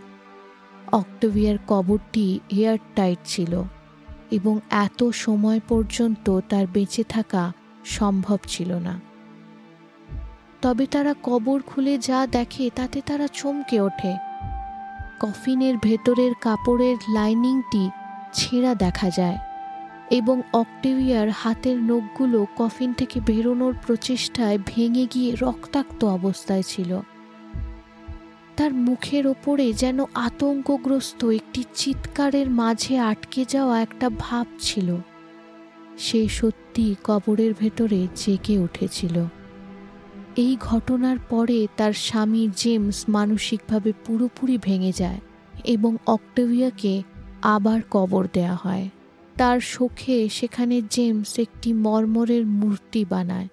অক্টোভিয়ার 0.93 1.59
কবরটি 1.69 2.41
এয়ার 2.51 2.79
টাইট 2.95 3.19
ছিল 3.25 3.63
এবং 4.31 4.61
এত 4.71 5.11
সময় 5.11 5.61
পর্যন্ত 5.69 6.41
তার 6.49 6.67
বেঁচে 6.67 7.05
থাকা 7.05 7.53
সম্ভব 7.85 8.39
ছিল 8.47 8.75
না। 8.75 9.01
তবে 10.63 10.87
তারা 10.87 11.15
কবর 11.23 11.63
খুলে 11.63 11.99
যা 11.99 12.27
দেখে 12.27 12.71
তাতে 12.77 13.01
তারা 13.07 13.29
চমকে 13.33 13.81
ওঠে। 13.81 14.32
কফিনের 15.23 15.75
ভেতরের 15.83 16.33
কাপড়ের 16.41 16.97
লাইনিংটি 17.13 17.91
ছেঁড়া 18.35 18.75
দেখা 18.75 19.11
যায় 19.11 19.39
এবং 20.11 20.43
অক্টেভিয়ার 20.53 21.29
হাতের 21.31 21.83
নখগুলো 21.83 22.47
কফিন 22.57 22.93
থেকে 22.93 23.21
বেরোনোর 23.21 23.75
প্রচেষ্টায় 23.87 24.59
ভেঙে 24.67 25.07
গিয়ে 25.15 25.37
রক্তাক্ত 25.41 26.05
অবস্থায় 26.05 26.63
ছিল। 26.63 27.01
তার 28.57 28.73
মুখের 28.73 29.27
ওপরে 29.27 29.73
যেন 29.73 29.99
আতঙ্কগ্রস্ত 30.15 31.25
একটি 31.25 31.65
চিৎকারের 31.75 32.51
মাঝে 32.51 32.99
আটকে 32.99 33.45
যাওয়া 33.49 33.83
একটা 33.83 34.11
ভাব 34.19 34.47
ছিল। 34.61 34.97
সে 35.99 36.29
সত্যি 36.29 36.95
কবরের 37.05 37.55
ভেতরে 37.59 38.09
জেগে 38.17 38.59
উঠেছিল। 38.59 39.25
এই 40.37 40.57
ঘটনার 40.61 41.17
পরে 41.31 41.67
তার 41.77 41.93
স্বামী 41.93 42.49
জেমস 42.57 43.05
মানসিকভাবে 43.09 43.93
পুরোপুরি 44.07 44.59
ভেঙে 44.59 44.93
যায় 44.93 45.21
এবং 45.65 45.97
অক্টোভিয়াকে 46.07 47.03
আবার 47.43 47.81
কবর 47.91 48.29
দেয়া 48.33 48.55
হয়। 48.55 48.89
তার 49.37 49.61
শোকে 49.61 50.29
সেখানে 50.29 50.83
জেমস 50.91 51.39
একটি 51.39 51.73
মর্মরের 51.73 52.47
মূর্তি 52.47 53.05
বানায় 53.05 53.49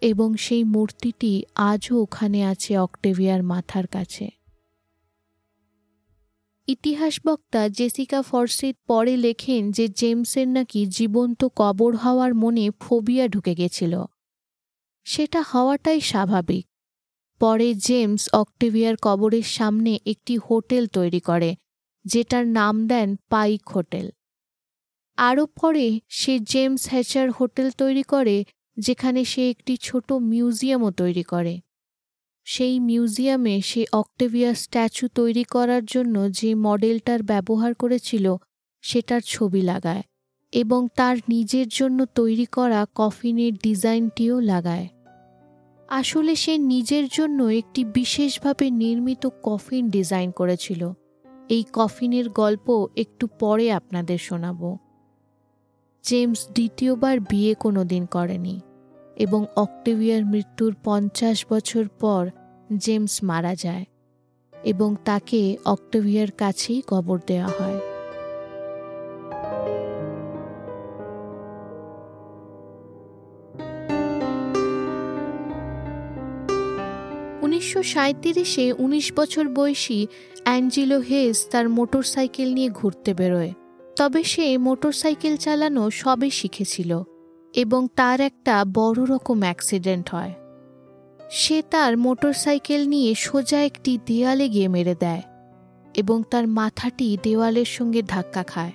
এবং 0.00 0.36
সেই 0.36 0.64
মূর্তিটি 0.64 1.42
আজও 1.54 2.02
ওখানে 2.02 2.44
আছে 2.44 2.78
অক্টেভিয়ার 2.78 3.42
মাথার 3.42 3.86
কাছে। 3.86 4.30
ইতিহাস 6.68 7.20
বক্তা 7.26 7.68
জেসিকা 7.68 8.22
ফরসিদ 8.22 8.76
পরে 8.86 9.16
লেখেন 9.16 9.70
যে 9.70 9.88
জেমসের 9.88 10.48
নাকি 10.48 10.86
জীবন্ত 10.86 11.48
কবর 11.56 11.96
হওয়ার 11.96 12.34
মনে 12.34 12.70
ফোবিয়া 12.80 13.28
ঢুকে 13.28 13.54
গেছিল। 13.54 14.04
সেটা 15.06 15.40
হওয়াটাই 15.42 16.00
স্বাভাবিক। 16.00 16.66
পরে 17.40 17.74
জেমস 17.74 18.28
অক্টেভিয়ার 18.32 18.96
কবরের 18.96 19.42
সামনে 19.42 19.98
একটি 20.06 20.36
হোটেল 20.36 20.86
তৈরি 20.86 21.20
করে, 21.20 21.56
যেটার 22.04 22.46
নাম 22.46 22.86
দেন 22.86 23.16
পাইক 23.28 23.68
হোটেল। 23.68 24.10
আরও 25.16 25.46
পরে 25.46 26.00
সে 26.08 26.38
জেমস 26.38 26.88
হ্যাচার 26.88 27.30
হোটেল 27.30 27.70
তৈরি 27.70 28.02
করে, 28.02 28.44
যেখানে 28.76 29.24
সে 29.24 29.50
একটি 29.50 29.76
ছোট 29.76 30.12
মিউজিয়ামও 30.12 30.90
তৈরি 30.90 31.22
করে। 31.22 31.60
সেই 32.44 32.80
মিউজিয়ামে 32.80 33.60
সে 33.60 33.84
অক্টেভিয়া 33.92 34.54
স্ট্যাচু 34.54 35.08
তৈরি 35.08 35.44
করার 35.44 35.84
জন্য 35.84 36.32
যে 36.32 36.54
মডেলটার 36.54 37.22
ব্যবহার 37.22 37.74
করেছিল, 37.74 38.36
সেটার 38.82 39.20
ছবি 39.20 39.62
লাগায় 39.62 40.02
এবং 40.52 40.88
তার 40.96 41.16
নিজের 41.28 41.68
জন্য 41.68 42.04
তৈরি 42.04 42.46
করা 42.46 42.86
কফিনের 42.94 43.52
ডিজাইনটিও 43.54 44.40
লাগায়। 44.40 44.95
আসলে 45.88 46.36
সে 46.36 46.58
নিজের 46.58 47.08
জন্য 47.08 47.42
একটি 47.42 47.84
বিশেষভাবে 47.84 48.70
নির্মিত 48.70 49.28
কফিন 49.42 49.90
ডিজাইন 49.90 50.30
করেছিল। 50.30 50.92
এই 51.48 51.64
কফিনের 51.72 52.28
গল্প 52.28 52.86
একটু 52.96 53.26
পরে 53.26 53.72
আপনাদের 53.72 54.18
শোনাবো। 54.18 54.78
জেমস 56.02 56.48
দ্বিতীয়বার 56.48 57.20
বিয়ে 57.20 57.54
কোনো 57.54 57.84
দিন 57.84 58.06
করেনি 58.06 58.60
এবং 59.16 59.44
অক্টেভিয়ার 59.56 60.24
মৃত্যুর 60.24 60.74
পঞ্চাশ 60.84 61.46
বছর 61.50 61.88
পর 61.88 62.30
জেমস 62.76 63.24
মারা 63.24 63.54
যায় 63.54 63.84
এবং 64.64 64.96
তাকে 65.04 65.56
অক্টেভিয়ার 65.64 66.30
কাছেই 66.30 66.82
কবর 66.86 67.20
দেওয়া 67.26 67.46
হয়। 67.46 67.95
উনিশশো 77.66 77.82
সাঁত্রিশে 77.94 78.72
উনিশ 78.72 79.12
বছর 79.16 79.44
বয়সী 79.48 80.06
অ্যাঞ্জিলো 80.44 80.98
হেস 81.00 81.36
তার 81.50 81.68
মোটরসাইকেল 81.68 82.48
নিয়ে 82.54 82.70
ঘুরতে 82.70 83.14
বেরোয়। 83.14 83.52
তবে 83.96 84.24
সে 84.24 84.58
মোটরসাইকেল 84.58 85.36
চালানো 85.36 85.90
সবে 85.90 86.30
শিখেছিল 86.30 87.02
এবং 87.54 87.88
তার 87.96 88.20
একটা 88.20 88.64
বড় 88.74 89.00
রকম 89.04 89.38
অ্যাক্সিডেন্ট 89.40 90.06
হয়। 90.10 90.32
সে 91.30 91.62
তার 91.70 91.92
মোটরসাইকেল 91.96 92.88
নিয়ে 92.88 93.14
সোজা 93.14 93.60
একটি 93.64 93.98
দেয়ালে 94.06 94.48
গিয়ে 94.48 94.68
মেরে 94.68 94.94
দেয় 94.94 95.22
এবং 95.94 96.22
তার 96.30 96.48
মাথাটি 96.48 97.08
দেওয়ালের 97.22 97.64
সঙ্গে 97.64 98.02
ধাক্কা 98.02 98.42
খায়। 98.42 98.72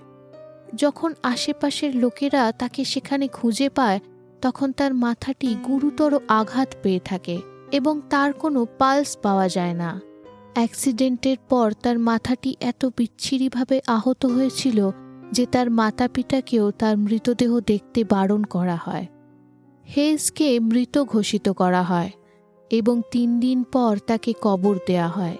যখন 0.75 1.13
আশেপাশের 1.23 1.91
লোকেরা 1.95 2.51
তাকে 2.51 2.81
সেখানে 2.83 3.27
খুঁজে 3.27 3.69
পায়, 3.69 3.99
তখন 4.41 4.71
তার 4.71 4.93
মাথাটি 4.95 5.49
গুরুতর 5.67 6.11
আঘাত 6.27 6.69
পেয়ে 6.83 7.03
থাকে। 7.05 7.50
এবং 7.71 8.01
তার 8.09 8.33
কোনো 8.33 8.67
পালস 8.79 9.17
পাওয়া 9.17 9.47
যায় 9.47 9.73
না। 9.73 10.01
অ্যাক্সিডেন্টের 10.53 11.37
পর 11.49 11.73
তার 11.83 11.99
মাথাটি 11.99 12.55
এত 12.59 12.85
বিচ্ছিরিভাবে 12.97 13.81
আহত 13.87 14.25
হয়েছিল 14.25 14.91
যে 15.31 15.45
তার 15.45 15.71
মাতা 15.71 16.07
পিতাকেও 16.07 16.71
তার 16.71 16.97
মৃতদেহ 16.97 17.59
দেখতে 17.59 18.03
বারণ 18.03 18.43
করা 18.43 18.75
হয়। 18.75 19.05
হেজকে 19.85 20.59
মৃত 20.59 21.03
ঘোষিত 21.03 21.49
করা 21.49 21.83
হয় 21.83 22.11
এবং 22.71 23.01
তিন 23.11 23.39
দিন 23.39 23.63
পর 23.63 23.97
তাকে 24.07 24.33
কবর 24.41 24.77
দেয়া 24.87 25.07
হয়। 25.07 25.37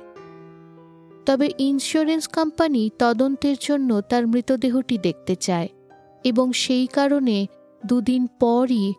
তবে 1.26 1.50
ইন্স্যুরেন্স 1.60 2.28
কোম্পানি 2.28 2.90
তদন্তের 3.00 3.56
জন্য 3.62 4.02
তার 4.02 4.28
মৃতদেহটি 4.28 4.98
দেখতে 4.98 5.36
চায় 5.36 5.68
এবং 6.24 6.54
সেই 6.54 6.88
কারণে 6.88 7.48
দুদিন 7.86 8.28
পরই 8.40 8.94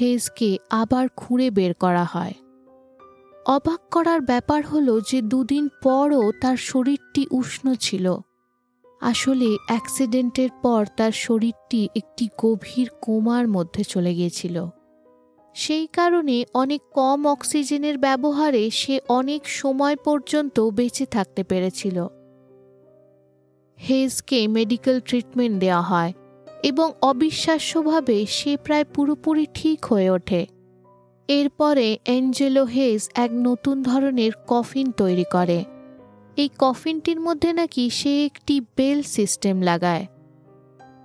হেজকে 0.00 0.58
আবার 0.70 1.08
খুঁড়ে 1.16 1.50
বের 1.50 1.74
করা 1.74 2.04
হয়। 2.04 2.34
অবাক 3.46 3.80
করার 3.90 4.20
ব্যাপার 4.20 4.66
হলো 4.66 5.00
যে 5.00 5.22
দুদিন 5.22 5.68
পরও 5.82 6.32
তার 6.40 6.56
শরীরটি 6.56 7.26
উষ্ণ 7.30 7.74
ছিল। 7.74 8.16
আসলে 9.00 9.56
অ্যাক্সিডেন্টের 9.66 10.48
পর 10.62 10.86
তার 10.96 11.12
শরীরটি 11.12 11.88
একটি 11.96 12.28
গভীর 12.38 12.88
কোমার 13.02 13.48
মধ্যে 13.48 13.84
চলে 13.84 14.14
গিয়েছিল। 14.14 14.66
সেই 15.54 15.86
কারণে 15.86 16.44
অনেক 16.54 16.80
কম 16.92 17.26
অক্সিজেনের 17.26 17.98
ব্যবহারে 17.98 18.70
সে 18.70 19.00
অনেক 19.08 19.48
সময় 19.48 19.96
পর্যন্ত 19.96 20.60
বেঁচে 20.60 21.06
থাকতে 21.06 21.42
পেরেছিল। 21.42 22.06
হেজকে 23.88 24.48
মেডিকেল 24.48 25.00
ট্রিটমেন্ট 25.00 25.60
দেওয়া 25.60 25.82
হয় 25.82 26.12
এবং 26.62 26.92
অবিশ্বাস্যভাবে 27.02 28.26
সে 28.26 28.56
প্রায় 28.56 28.84
পুরোপুরি 28.84 29.46
ঠিক 29.54 29.84
হয়ে 29.84 30.10
ওঠে। 30.10 30.46
এরপরে 31.28 31.98
অ্যাঞ্জেলো 32.04 32.64
হেজ 32.64 33.08
এক 33.14 33.30
নতুন 33.32 33.82
ধরনের 33.82 34.32
কফিন 34.46 34.90
তৈরি 34.90 35.24
করে। 35.32 35.64
এই 36.36 36.48
কফিনটির 36.58 37.20
মধ্যে 37.20 37.52
নাকি 37.52 37.90
সে 37.90 38.26
একটি 38.26 38.60
বেল 38.76 39.02
সিস্টেম 39.02 39.60
লাগায়। 39.60 40.06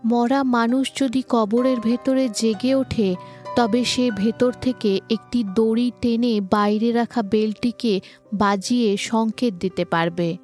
মরা 0.05 0.43
মানুষ 0.43 0.91
যদি 0.95 1.24
কবরের 1.29 1.79
ভেতরে 1.79 2.29
জেগে 2.33 2.75
ওঠে, 2.75 3.15
তবে 3.55 3.83
সে 3.83 4.12
ভেতর 4.12 4.53
থেকে 4.62 5.00
একটি 5.09 5.43
দড়ি 5.43 5.91
টেনে 6.01 6.41
বাইরে 6.41 6.91
রাখা 6.91 7.21
বেলটিকে 7.21 8.01
বাজিয়ে 8.33 8.97
সংকেত 8.97 9.53
দিতে 9.53 9.86
পারবে। 9.86 10.38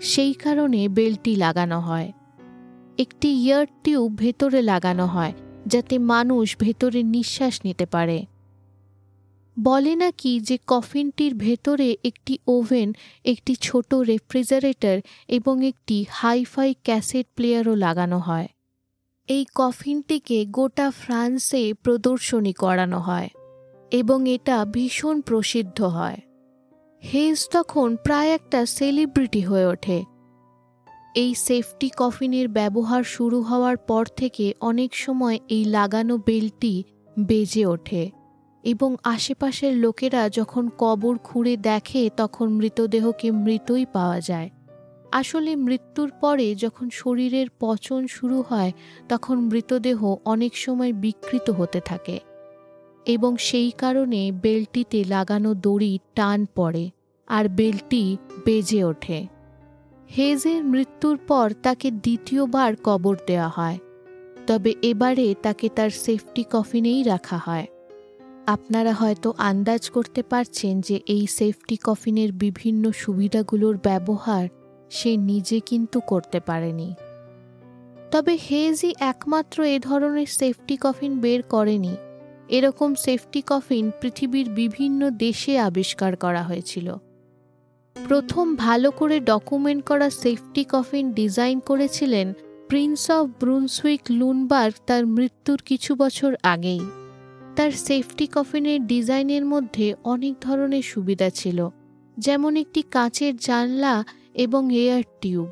সেই 0.00 0.32
কারণে 0.32 0.88
বেলটি 0.88 1.36
লাগানো 1.36 1.80
হয়। 1.80 2.12
একটি 2.98 3.28
ইয়ার 3.28 3.66
টিউব 3.84 4.16
ভেতরে 4.16 4.62
লাগানো 4.62 5.06
হয়, 5.06 5.32
যাতে 5.66 5.98
মানুষ 5.98 6.56
ভেতরে 6.60 7.02
নিঃশ্বাস 7.02 7.60
নিতে 7.64 7.86
পারে। 7.86 8.26
বলে 9.58 9.94
নাকি 9.94 10.40
যে 10.40 10.58
কফিনটির 10.66 11.34
ভেতরে 11.34 11.96
একটি 12.04 12.38
ওভেন, 12.46 12.92
একটি 13.24 13.54
ছোট 13.54 13.94
রেফ্রিজারেটর 13.94 15.00
এবং 15.28 15.66
একটি 15.66 16.04
হাইফাই 16.10 16.74
ক্যাসেট 16.84 17.26
প্লেয়ারও 17.34 17.74
লাগানো 17.74 18.18
হয়। 18.18 18.48
এই 19.28 19.46
কফিনটিকে 19.54 20.44
গোটা 20.44 20.90
ফ্রান্সে 20.90 21.72
প্রদর্শনী 21.74 22.52
করানো 22.52 22.98
হয় 22.98 23.28
এবং 23.90 24.30
এটা 24.30 24.64
ভীষণ 24.64 25.20
প্রসিদ্ধ 25.20 25.82
হয়। 25.82 26.18
হেজ 27.02 27.48
তখন 27.52 27.96
প্রায় 27.96 28.28
একটা 28.28 28.66
সেলিব্রিটি 28.66 29.40
হয়ে 29.40 29.66
ওঠে। 29.66 30.04
এই 31.14 31.34
সেফটি 31.34 31.90
কফিনের 31.96 32.48
ব্যবহার 32.48 33.04
শুরু 33.04 33.42
হওয়ার 33.42 33.76
পর 33.76 34.06
থেকে 34.16 34.54
অনেক 34.60 34.94
সময় 34.94 35.38
এই 35.48 35.64
লাগানো 35.64 36.18
বেলটি 36.18 36.82
বেজে 37.18 37.66
ওঠে। 37.66 38.19
এবং 38.64 38.96
আশেপাশের 39.04 39.76
লোকেরা 39.76 40.28
যখন 40.28 40.64
কবর 40.78 41.18
খুঁড়ে 41.18 41.56
দেখে, 41.56 42.10
তখন 42.16 42.46
মৃতদেহকে 42.48 43.30
মৃতই 43.30 43.84
পাওয়া 43.92 44.20
যায়। 44.20 44.50
আসলে 45.12 45.56
মৃত্যুর 45.56 46.10
পরে 46.20 46.54
যখন 46.54 46.86
শরীরের 46.90 47.48
পচন 47.60 48.06
শুরু 48.06 48.38
হয়, 48.48 48.72
তখন 49.08 49.36
মৃতদেহ 49.40 50.14
অনেক 50.24 50.56
সময় 50.56 50.92
বিকৃত 50.92 51.50
হতে 51.50 51.80
থাকে 51.80 52.20
এবং 53.06 53.36
সেই 53.36 53.70
কারণে 53.70 54.32
বেলটিতে 54.32 55.04
লাগানো 55.04 55.54
দড়ি 55.54 55.98
টান 56.14 56.46
পড়ে 56.54 56.90
আর 57.28 57.44
বেলটি 57.48 58.16
বেজে 58.46 58.84
ওঠে। 58.84 59.26
হেজের 60.10 60.64
মৃত্যুর 60.64 61.16
পর 61.28 61.46
তাকে 61.62 61.90
দ্বিতীয়বার 61.90 62.72
কবর 62.84 63.16
দেওয়া 63.26 63.48
হয়, 63.48 63.78
তবে 64.46 64.74
এবারে 64.82 65.34
তাকে 65.42 65.68
তার 65.68 65.90
সেফটি 65.90 66.42
কফিনেই 66.50 67.02
রাখা 67.02 67.38
হয়। 67.38 67.66
আপনারা 68.54 68.92
হয়তো 68.92 69.28
আন্দাজ 69.38 69.90
করতে 69.90 70.22
পারছেন 70.22 70.80
যে 70.80 71.00
এই 71.06 71.26
সেফটি 71.26 71.76
কফিনের 71.76 72.32
বিভিন্ন 72.32 72.90
সুবিধাগুলোর 72.92 73.76
ব্যবহার 73.76 74.48
সে 74.90 75.16
নিজে 75.16 75.60
কিন্তু 75.60 76.00
করতে 76.00 76.40
পারেনি। 76.40 76.94
তবে 78.10 78.38
হেজই 78.50 78.92
একমাত্র 79.00 79.62
এ 79.62 79.78
ধরনের 79.78 80.26
সেফটি 80.26 80.76
কফিন 80.80 81.20
বের 81.20 81.42
করেনি। 81.42 81.96
এরকম 82.48 82.94
সেফটি 82.94 83.42
কফিন 83.46 83.90
পৃথিবীর 84.00 84.48
বিভিন্ন 84.50 85.10
দেশে 85.10 85.58
আবিষ্কার 85.58 86.16
করা 86.16 86.42
হয়েছিল। 86.42 86.94
প্রথম 87.96 88.46
ভালো 88.56 88.90
করে 88.90 89.20
ডকুমেন্ট 89.20 89.84
করা 89.84 90.10
সেফটি 90.10 90.62
কফিন 90.68 91.12
ডিজাইন 91.12 91.60
করেছিলেন 91.60 92.32
প্রিন্স 92.68 93.10
অফ 93.10 93.24
ব্রুনসুইক 93.40 94.00
লুনবার্গ 94.10 94.74
তার 94.86 95.06
মৃত্যুর 95.06 95.60
কিছু 95.64 95.94
বছর 95.94 96.32
আগেই। 96.42 96.80
তার 97.56 97.70
সেফটি 97.70 98.26
কফিনের 98.26 98.80
ডিজাইনের 98.86 99.44
মধ্যে 99.44 99.94
অনেক 100.04 100.34
ধরনের 100.40 100.82
সুবিধা 100.82 101.30
ছিল, 101.30 101.68
যেমন 102.16 102.56
একটি 102.56 102.82
কাঁচের 102.82 103.36
জানলা 103.36 104.04
এবং 104.34 104.62
এয়ার 104.74 105.04
টিউব 105.20 105.48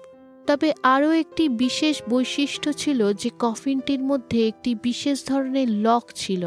তবে 0.46 0.72
আরও 0.82 1.10
একটি 1.12 1.48
বিশেষ 1.48 2.02
বৈশিষ্ট্য 2.08 2.72
ছিল 2.72 3.12
যে 3.12 3.30
কফিনটির 3.38 4.02
মধ্যে 4.02 4.48
একটি 4.48 4.70
বিশেষ 4.82 5.16
ধরনের 5.26 5.68
লক 5.70 6.04
ছিল। 6.14 6.42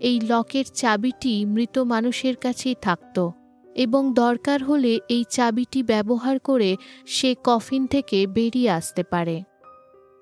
এই 0.00 0.20
লকের 0.20 0.64
চাবিটি 0.64 1.34
মৃত 1.44 1.78
মানুষের 1.78 2.36
কাছেই 2.36 2.76
থাকত 2.82 3.16
এবং 3.76 4.02
দরকার 4.14 4.64
হলে 4.64 4.92
এই 5.08 5.24
চাবিটি 5.30 5.82
ব্যবহার 5.82 6.38
করে 6.38 6.76
সে 7.06 7.30
কফিন 7.44 7.86
থেকে 7.86 8.26
বেরিয়ে 8.26 8.70
আসতে 8.70 9.02
পারে। 9.02 9.36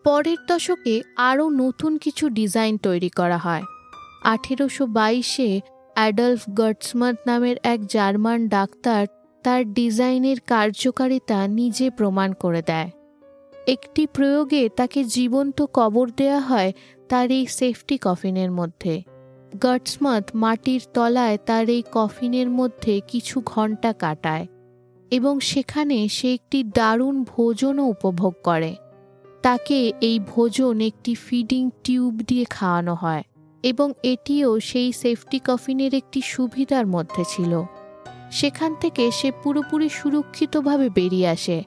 পরের 0.04 0.40
দশকে 0.48 0.94
আরও 1.16 1.44
নতুন 1.50 1.92
কিছু 1.96 2.24
ডিজাইন 2.28 2.74
তৈরি 2.78 3.08
করা 3.08 3.38
হয়। 3.38 3.64
আঠেরোশো 4.22 4.86
বাইশে 4.86 5.60
অ্যাডলফ 5.94 6.42
গটসমাত 6.54 7.16
নামের 7.26 7.56
এক 7.62 7.86
জার্মান 7.86 8.48
ডাক্তার 8.48 9.06
তার 9.42 9.72
ডিজাইনের 9.72 10.40
কার্যকারিতা 10.40 11.48
নিজে 11.48 11.90
প্রমাণ 11.90 12.32
করে 12.32 12.62
দেয়। 12.66 12.90
একটি 13.66 14.06
প্রয়োগে 14.06 14.68
তাকে 14.68 15.04
জীবন্ত 15.04 15.62
কবর 15.72 16.10
দেয়া 16.16 16.40
হয় 16.40 16.72
তার 17.08 17.30
এই 17.30 17.46
সেফটি 17.46 17.98
কফিনের 18.00 18.50
মধ্যে। 18.50 19.02
গটসমথ 19.60 20.30
মাটির 20.34 20.82
তলায় 20.94 21.38
তার 21.46 21.68
এই 21.68 21.82
কফিনের 21.92 22.50
মধ্যে 22.50 23.00
কিছু 23.08 23.42
ঘণ্টা 23.46 23.92
কাটায় 23.92 24.46
এবং 25.10 25.40
সেখানে 25.40 26.08
সে 26.08 26.34
একটি 26.34 26.62
দারুণ 26.62 27.24
ভোজনও 27.24 27.84
উপভোগ 27.84 28.34
করে। 28.44 28.76
তাকে 29.42 29.92
এই 30.00 30.20
ভোজন 30.20 30.80
একটি 30.80 31.14
ফিডিং 31.14 31.70
টিউব 31.84 32.14
দিয়ে 32.16 32.44
খাওয়ানো 32.44 32.94
হয়। 32.94 33.22
এবং 33.62 33.92
এটিও 34.02 34.60
সেই 34.60 34.92
সেফটি 34.92 35.40
কফিনের 35.44 35.94
একটি 35.94 36.20
সুবিধার 36.20 36.86
মধ্যে 36.86 37.24
ছিল। 37.28 37.62
সেখান 38.30 38.74
থেকে 38.74 39.10
সে 39.10 39.32
পুরোপুরি 39.42 39.88
সুরক্ষিতভাবে 39.88 40.90
বেরিয়ে 40.90 41.28
আসে। 41.28 41.64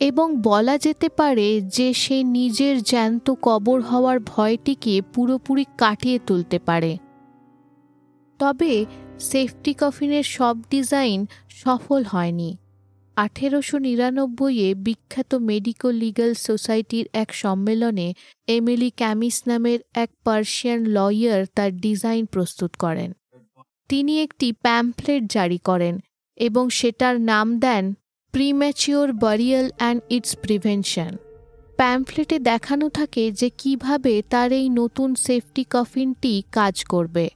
এবং 0.00 0.40
বলা 0.42 0.78
যেতে 0.78 1.08
পারে 1.08 1.60
যে 1.60 1.94
সে 1.94 2.22
নিজের 2.22 2.82
জ্যান্ত 2.82 3.30
কবর 3.42 3.80
হওয়ার 3.80 4.20
ভয়টিকে 4.20 5.02
পুরোপুরি 5.14 5.64
কাটিয়ে 5.78 6.18
তুলতে 6.18 6.58
পারে। 6.58 6.98
তবে 8.38 8.84
সেফটি 9.20 9.74
কফিনের 9.80 10.22
সব 10.22 10.56
ডিজাইন 10.70 11.26
সফল 11.50 12.04
হয়নি। 12.04 12.56
আঠেরোশো 13.16 13.78
নিরানব্বইয়ে 13.78 14.74
বিখ্যাত 14.74 15.34
মেডিকো 15.34 15.90
লিগাল 15.90 16.34
সোসাইটির 16.34 17.06
এক 17.12 17.34
সম্মেলনে 17.34 18.14
এমিলি 18.46 18.90
ক্যামিস 18.90 19.42
নামের 19.46 19.80
এক 19.94 20.10
পার্সিয়ান 20.24 20.84
লয়ার 20.86 21.46
তার 21.54 21.76
ডিজাইন 21.76 22.26
প্রস্তুত 22.26 22.72
করেন। 22.78 23.12
তিনি 23.88 24.22
একটি 24.22 24.52
প্যাম্পলেট 24.52 25.22
জারি 25.30 25.58
করেন 25.58 26.00
এবং 26.36 26.70
সেটার 26.70 27.20
নাম 27.20 27.58
দেন 27.58 27.94
premature 28.32 29.12
burial 29.12 29.70
and 29.76 30.02
its 30.10 30.36
prevention. 30.36 31.16
প্যাম্পলেটে 31.76 32.38
দেখানো 32.38 32.88
থাকে 32.88 33.32
যে 33.32 33.50
কীভাবে 33.58 34.22
তার 34.30 34.52
এই 34.52 34.68
নতুন 34.68 35.14
সেফটি 35.14 35.64
কফিনটি 35.70 36.42
কাজ 36.52 36.84
করবে। 36.84 37.30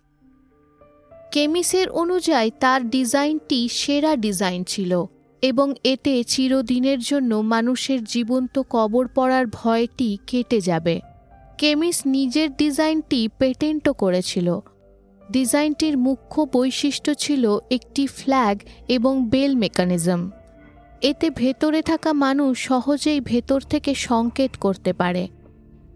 কেমিসের 1.32 1.90
অনুযায়ী 1.90 2.50
তার 2.60 2.90
ডিজাইনটি 2.90 3.68
সেরা 3.68 4.16
ডিজাইন 4.16 4.64
ছিল। 4.64 4.92
এবং 5.42 5.74
এতে 5.84 6.24
চিরদিনের 6.24 6.98
জন্য 6.98 7.34
মানুষের 7.34 8.04
জীবন্ত 8.04 8.62
কবর 8.70 9.08
পড়ার 9.08 9.46
ভয়টি 9.46 10.18
কেটে 10.26 10.60
যাবে। 10.60 11.00
কেমিস 11.58 12.02
নিজের 12.06 12.56
ডিজাইনটি 12.56 13.28
পেটেন্টও 13.38 13.92
করেছিল। 13.92 14.60
ডিজাইনটির 15.32 15.98
মুখ্য 15.98 16.46
বৈশিষ্ট্য 16.52 17.14
ছিল 17.14 17.58
একটি 17.70 18.06
ফ্ল্যাগ 18.06 18.60
এবং 18.88 19.28
বেল 19.28 19.54
মেকানিজম। 19.54 20.30
এতে 21.02 21.30
ভেতরে 21.30 21.82
থাকা 21.82 22.12
মানুষ 22.12 22.64
সহজেই 22.64 23.20
ভেতর 23.20 23.60
থেকে 23.60 23.94
সংকেত 23.94 24.50
করতে 24.60 24.92
পারে। 24.92 25.28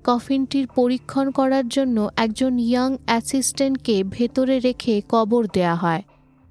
কফিনটির 0.04 0.66
পরীক্ষণ 0.66 1.30
করার 1.30 1.68
জন্য 1.68 2.08
একজন 2.16 2.58
ইয়াং 2.58 2.96
অ্যাসিস্ট্যান্টকে 3.06 4.04
ভেতরে 4.10 4.60
রেখে 4.60 5.02
কবর 5.08 5.46
দেয়া 5.52 5.74
হয়। 5.74 6.02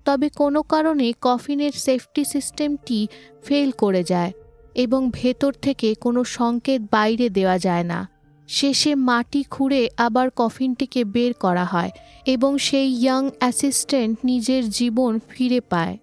তবে 0.06 0.30
কোনো 0.30 0.64
কারণে 0.64 1.14
কফিনের 1.22 1.72
সেফটি 1.72 2.24
সিস্টেমটি 2.26 3.08
ফেল 3.44 3.72
করে 3.72 4.04
যায় 4.04 4.32
এবং 4.76 5.12
ভেতর 5.14 5.52
থেকে 5.62 5.96
কোনো 5.96 6.24
সংকেত 6.24 6.82
বাইরে 6.92 7.30
দেওয়া 7.30 7.58
যায় 7.58 7.84
না। 7.84 8.10
শেষে 8.48 8.96
মাটি 8.96 9.44
খুঁড়ে 9.44 9.90
আবার 9.98 10.30
কফিনটিকে 10.36 11.06
বের 11.06 11.34
করা 11.34 11.66
হয় 11.66 11.92
এবং 12.26 12.58
সেই 12.58 12.90
ইয়াং 12.92 13.30
অ্যাসিস্ট্যান্ট 13.40 14.20
নিজের 14.24 14.70
জীবন 14.70 15.20
ফিরে 15.30 15.62
পায়। 15.62 15.98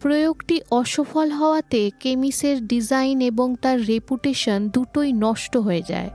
প্রয়োগটি 0.00 0.60
অসফল 0.70 1.30
হওয়াতে 1.30 1.90
কেমিসের 2.00 2.66
ডিজাইন 2.66 3.20
এবং 3.20 3.56
তার 3.62 3.86
রেপুটেশন 3.86 4.68
দুটোই 4.68 5.12
নষ্ট 5.12 5.56
হয়ে 5.56 5.82
যায়। 5.88 6.10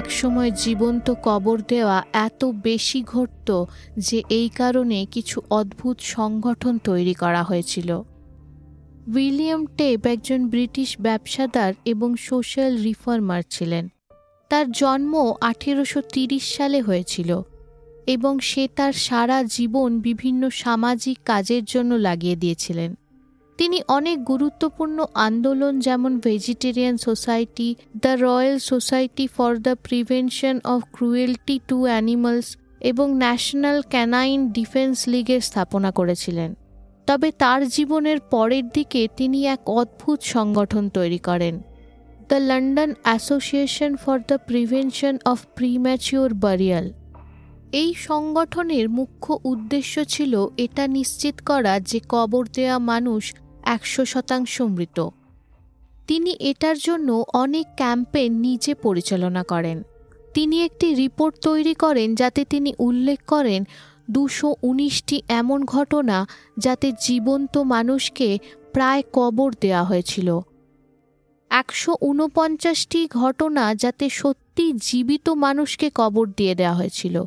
একসময় 0.00 0.50
জীবন্ত 0.50 1.14
কবর 1.22 1.62
দেওয়া 1.68 2.04
এত 2.12 2.44
বেশি 2.44 3.02
ঘটত 3.02 3.64
যে 3.96 4.22
এই 4.28 4.48
কারণে 4.48 5.06
কিছু 5.10 5.40
অদ্ভুত 5.50 5.96
সংগঠন 6.00 6.78
তৈরি 6.78 7.14
করা 7.14 7.42
হয়েছিল। 7.42 8.02
উইলিয়াম 9.14 9.66
টেপ 9.66 10.06
একজন 10.06 10.48
ব্রিটিশ 10.48 11.00
ব্যবসাদার 11.00 11.74
এবং 11.84 12.16
সোশ্যাল 12.16 12.82
রিফর্মার 12.82 13.42
ছিলেন। 13.50 13.88
তার 14.48 14.72
জন্ম 14.72 15.34
আঠেরোশো 15.40 16.02
সালে 16.40 16.80
হয়েছিল 16.80 17.42
এবং 18.06 18.38
সে 18.38 18.68
তার 18.76 18.92
সারা 18.92 19.42
জীবন 19.42 20.00
বিভিন্ন 20.00 20.50
সামাজিক 20.50 21.18
কাজের 21.24 21.64
জন্য 21.64 21.94
লাগিয়ে 21.94 22.36
দিয়েছিলেন। 22.36 22.94
তিনি 23.60 23.78
অনেক 23.88 24.18
গুরুত্বপূর্ণ 24.24 24.98
আন্দোলন, 25.26 25.74
যেমন 25.80 26.12
vegetarian 26.18 26.96
society 27.06 27.68
the 28.02 28.12
royal 28.26 28.56
society 28.70 29.26
for 29.36 29.52
the 29.66 29.74
prevention 29.86 30.56
of 30.64 30.80
cruelty 30.92 31.56
to 31.68 31.78
animals 31.84 32.48
এবং 32.80 33.06
ন্যাশনাল 33.24 33.78
ক্যানাইন 33.88 34.40
ডিফেন্স 34.48 34.96
লিগের 35.08 35.40
স্থাপনা 35.40 35.90
করেছিলেন। 35.90 36.50
তবে 37.06 37.28
তার 37.32 37.60
জীবনের 37.68 38.18
পরের 38.34 38.64
দিকে 38.68 39.02
তিনি 39.16 39.38
এক 39.46 39.60
অদ্ভুত 39.80 40.18
সংগঠন 40.34 40.84
তৈরি 40.88 41.20
করেন। 41.28 41.54
The 42.28 42.38
London 42.48 42.90
association 43.02 43.92
for 43.96 44.16
the 44.28 44.36
prevention 44.48 45.14
of 45.24 45.38
premature 45.56 46.30
burial 46.44 46.86
এই 47.72 47.90
সংগঠনের 48.08 48.86
মুখ্য 48.88 49.28
উদ্দেশ্য 49.44 49.94
ছিল 50.04 50.32
এটা 50.56 50.84
নিশ্চিত 50.98 51.36
করা 51.46 51.74
যে 51.80 51.98
কবর 52.08 52.42
দেওয়া 52.56 52.78
মানুষ 52.92 53.24
একশো 53.70 54.04
শতাংশ 54.04 54.60
মৃত। 54.60 55.08
তিনি 56.06 56.30
এটার 56.30 56.78
জন্য 56.78 57.24
অনেক 57.32 57.66
ক্যাম্পেন 57.76 58.32
নিজে 58.32 58.74
পরিচালনা 58.74 59.42
করেন। 59.42 59.82
তিনি 60.34 60.64
একটি 60.64 60.94
রিপোর্ট 60.94 61.36
তৈরি 61.42 61.74
করেন 61.74 62.14
যাতে 62.14 62.44
তিনি 62.44 62.74
উল্লেখ 62.78 63.18
করেন 63.26 63.64
দুশো 64.10 64.54
উনিশটি 64.62 65.22
এমন 65.28 65.64
ঘটনা 65.64 66.26
যাতে 66.58 66.92
জীবন্ত 67.00 67.58
মানুষকে 67.58 68.38
প্রায় 68.72 69.02
কবর 69.12 69.54
দেওয়া 69.60 69.84
হয়েছিল। 69.84 70.40
একশো 71.50 71.94
উনপঞ্চাশটি 72.00 73.08
ঘটনা 73.08 73.74
যাতে 73.74 74.10
সত্যি 74.10 74.72
জীবিত 74.76 75.28
মানুষকে 75.28 75.90
কবর 75.94 76.26
দিয়ে 76.36 76.54
দেওয়া 76.54 76.74
হয়েছিল। 76.74 77.24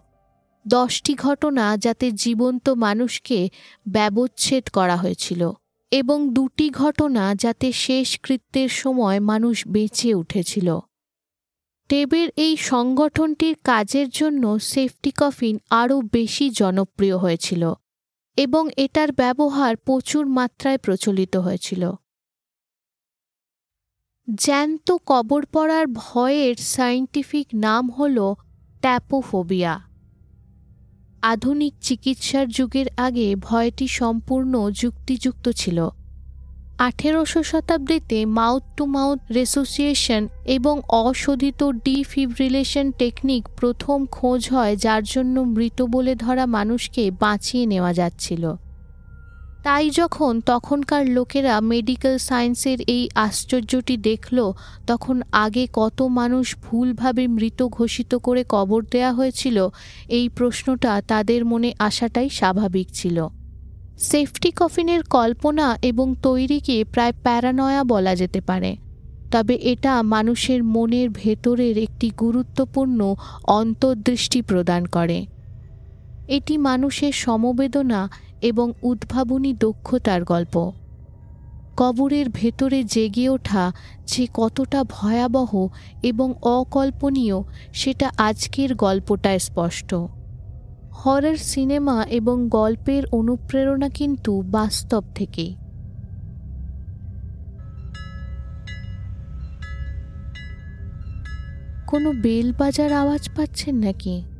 দশটি 0.67 1.13
ঘটনা 1.15 1.77
যাতে 1.77 2.11
জীবন্ত 2.11 2.69
মানুষকে 2.69 3.49
ব্যবচ্ছেদ 3.89 4.63
করা 4.69 4.95
হয়েছিল। 4.95 5.51
এবং 5.93 6.33
দুটি 6.33 6.69
ঘটনা 6.69 7.35
যাতে 7.35 7.71
শেষ 7.71 8.19
কৃত্যের 8.23 8.69
সময় 8.69 9.19
মানুষ 9.19 9.67
বেঁচে 9.67 10.13
উঠেছিল। 10.13 10.79
টেবের 11.89 12.29
এই 12.37 12.57
সংগঠনটির 12.57 13.55
কাজের 13.63 14.07
জন্য 14.09 14.43
সেফটি 14.59 15.11
কফিন 15.11 15.55
আরও 15.69 16.01
বেশি 16.01 16.49
জনপ্রিয় 16.49 17.17
হয়েছিল 17.17 17.63
এবং 18.37 18.63
এটার 18.77 19.11
ব্যবহার 19.11 19.75
প্রচুর 19.77 20.25
মাত্রায় 20.27 20.77
প্রচলিত 20.77 21.35
হয়েছিল। 21.35 21.91
জ্যান্ত 24.35 24.87
কবর 25.05 25.45
পড়ার 25.45 25.85
ভয়ের 25.87 26.55
সাইন্টিফিক 26.55 27.47
নাম 27.53 27.83
হল 27.91 28.17
ট্যাপোফোবিয়া। 28.81 29.92
আধুনিক 31.23 31.73
চিকিৎসার 31.81 32.47
যুগের 32.47 32.87
আগে 32.97 33.35
ভয়টি 33.35 33.87
সম্পূর্ণ 33.87 34.53
যুক্তিযুক্ত 34.71 35.45
ছিল। 35.51 35.79
আঠেরোশো 36.77 37.43
শতাব্দীতে 37.43 38.25
মাউথ 38.25 38.63
টু 38.77 38.83
মাউথ 38.85 39.19
রেসোসিয়েশন 39.31 40.27
এবং 40.45 40.75
অশোধিত 41.03 41.61
ডিফিব্রিলেশন 41.85 42.85
টেকনিক 42.91 43.43
প্রথম 43.59 44.05
খোঁজ 44.05 44.41
হয় 44.49 44.73
যার 44.75 45.03
জন্য 45.03 45.35
মৃত 45.39 45.79
বলে 45.81 46.15
ধরা 46.15 46.45
মানুষকে 46.45 47.11
বাঁচিয়ে 47.11 47.65
নেওয়া 47.65 47.91
যাচ্ছিল। 47.93 48.43
তাই 49.63 49.89
যখন 49.89 50.41
তখনকার 50.45 51.03
লোকেরা 51.07 51.61
মেডিকেল 51.61 52.17
সায়েন্সের 52.17 52.79
এই 52.87 53.09
আশ্চর্যটি 53.15 53.97
দেখল, 53.97 54.53
তখন 54.87 55.21
আগে 55.31 55.67
কত 55.73 56.01
মানুষ 56.01 56.55
ভুলভাবে 56.61 57.27
মৃত 57.27 57.59
ঘোষিত 57.67 58.15
করে 58.15 58.43
কবর 58.49 58.81
দেয়া 58.91 59.11
হয়েছিল, 59.13 59.69
এই 60.09 60.29
প্রশ্নটা 60.29 61.01
তাদের 61.07 61.45
মনে 61.45 61.73
আসাটাই 61.79 62.29
স্বাভাবিক 62.29 62.87
ছিল। 62.93 63.27
সেফটি 63.99 64.51
কফিনের 64.51 65.03
কল্পনা 65.03 65.77
এবং 65.81 66.15
তৈরিকে 66.21 66.83
প্রায় 66.83 67.13
প্যারানয়া 67.23 67.83
বলা 67.83 68.15
যেতে 68.15 68.41
পারে। 68.41 68.77
তবে 69.31 69.55
এটা 69.63 70.03
মানুষের 70.03 70.63
মনের 70.63 71.09
ভেতরের 71.09 71.77
একটি 71.77 72.11
গুরুত্বপূর্ণ 72.17 73.15
অন্তর্দৃষ্টি 73.47 74.41
প্রদান 74.41 74.85
করে। 74.85 75.25
এটি 76.27 76.57
মানুষের 76.57 77.11
সমবেদনা 77.11 78.09
এবং 78.43 78.73
উদ্ভাবনী 78.83 79.53
দক্ষতার 79.53 80.23
গল্প। 80.23 80.71
কবরের 81.77 82.25
ভেতরে 82.29 82.83
জেগে 82.83 83.29
ওঠা 83.29 83.71
যে 84.07 84.27
কতটা 84.33 84.83
ভয়াবহ 84.83 85.51
এবং 86.03 86.33
অকল্পনীয়, 86.41 87.37
সেটা 87.73 88.11
আজকের 88.17 88.75
গল্পটায় 88.75 89.39
স্পষ্ট। 89.39 89.95
হরর 90.99 91.37
সিনেমা 91.37 91.97
এবং 92.09 92.49
গল্পের 92.49 93.03
অনুপ্রেরণা 93.11 93.89
কিন্তু 93.89 94.41
বাস্তব 94.41 95.03
থেকেই 95.15 95.55
কোনো 101.87 102.11
বেল 102.11 102.53
বাজার 102.57 102.93
আওয়াজ 102.93 103.29
পাচ্ছেন 103.35 103.75
নাকি? 103.75 104.32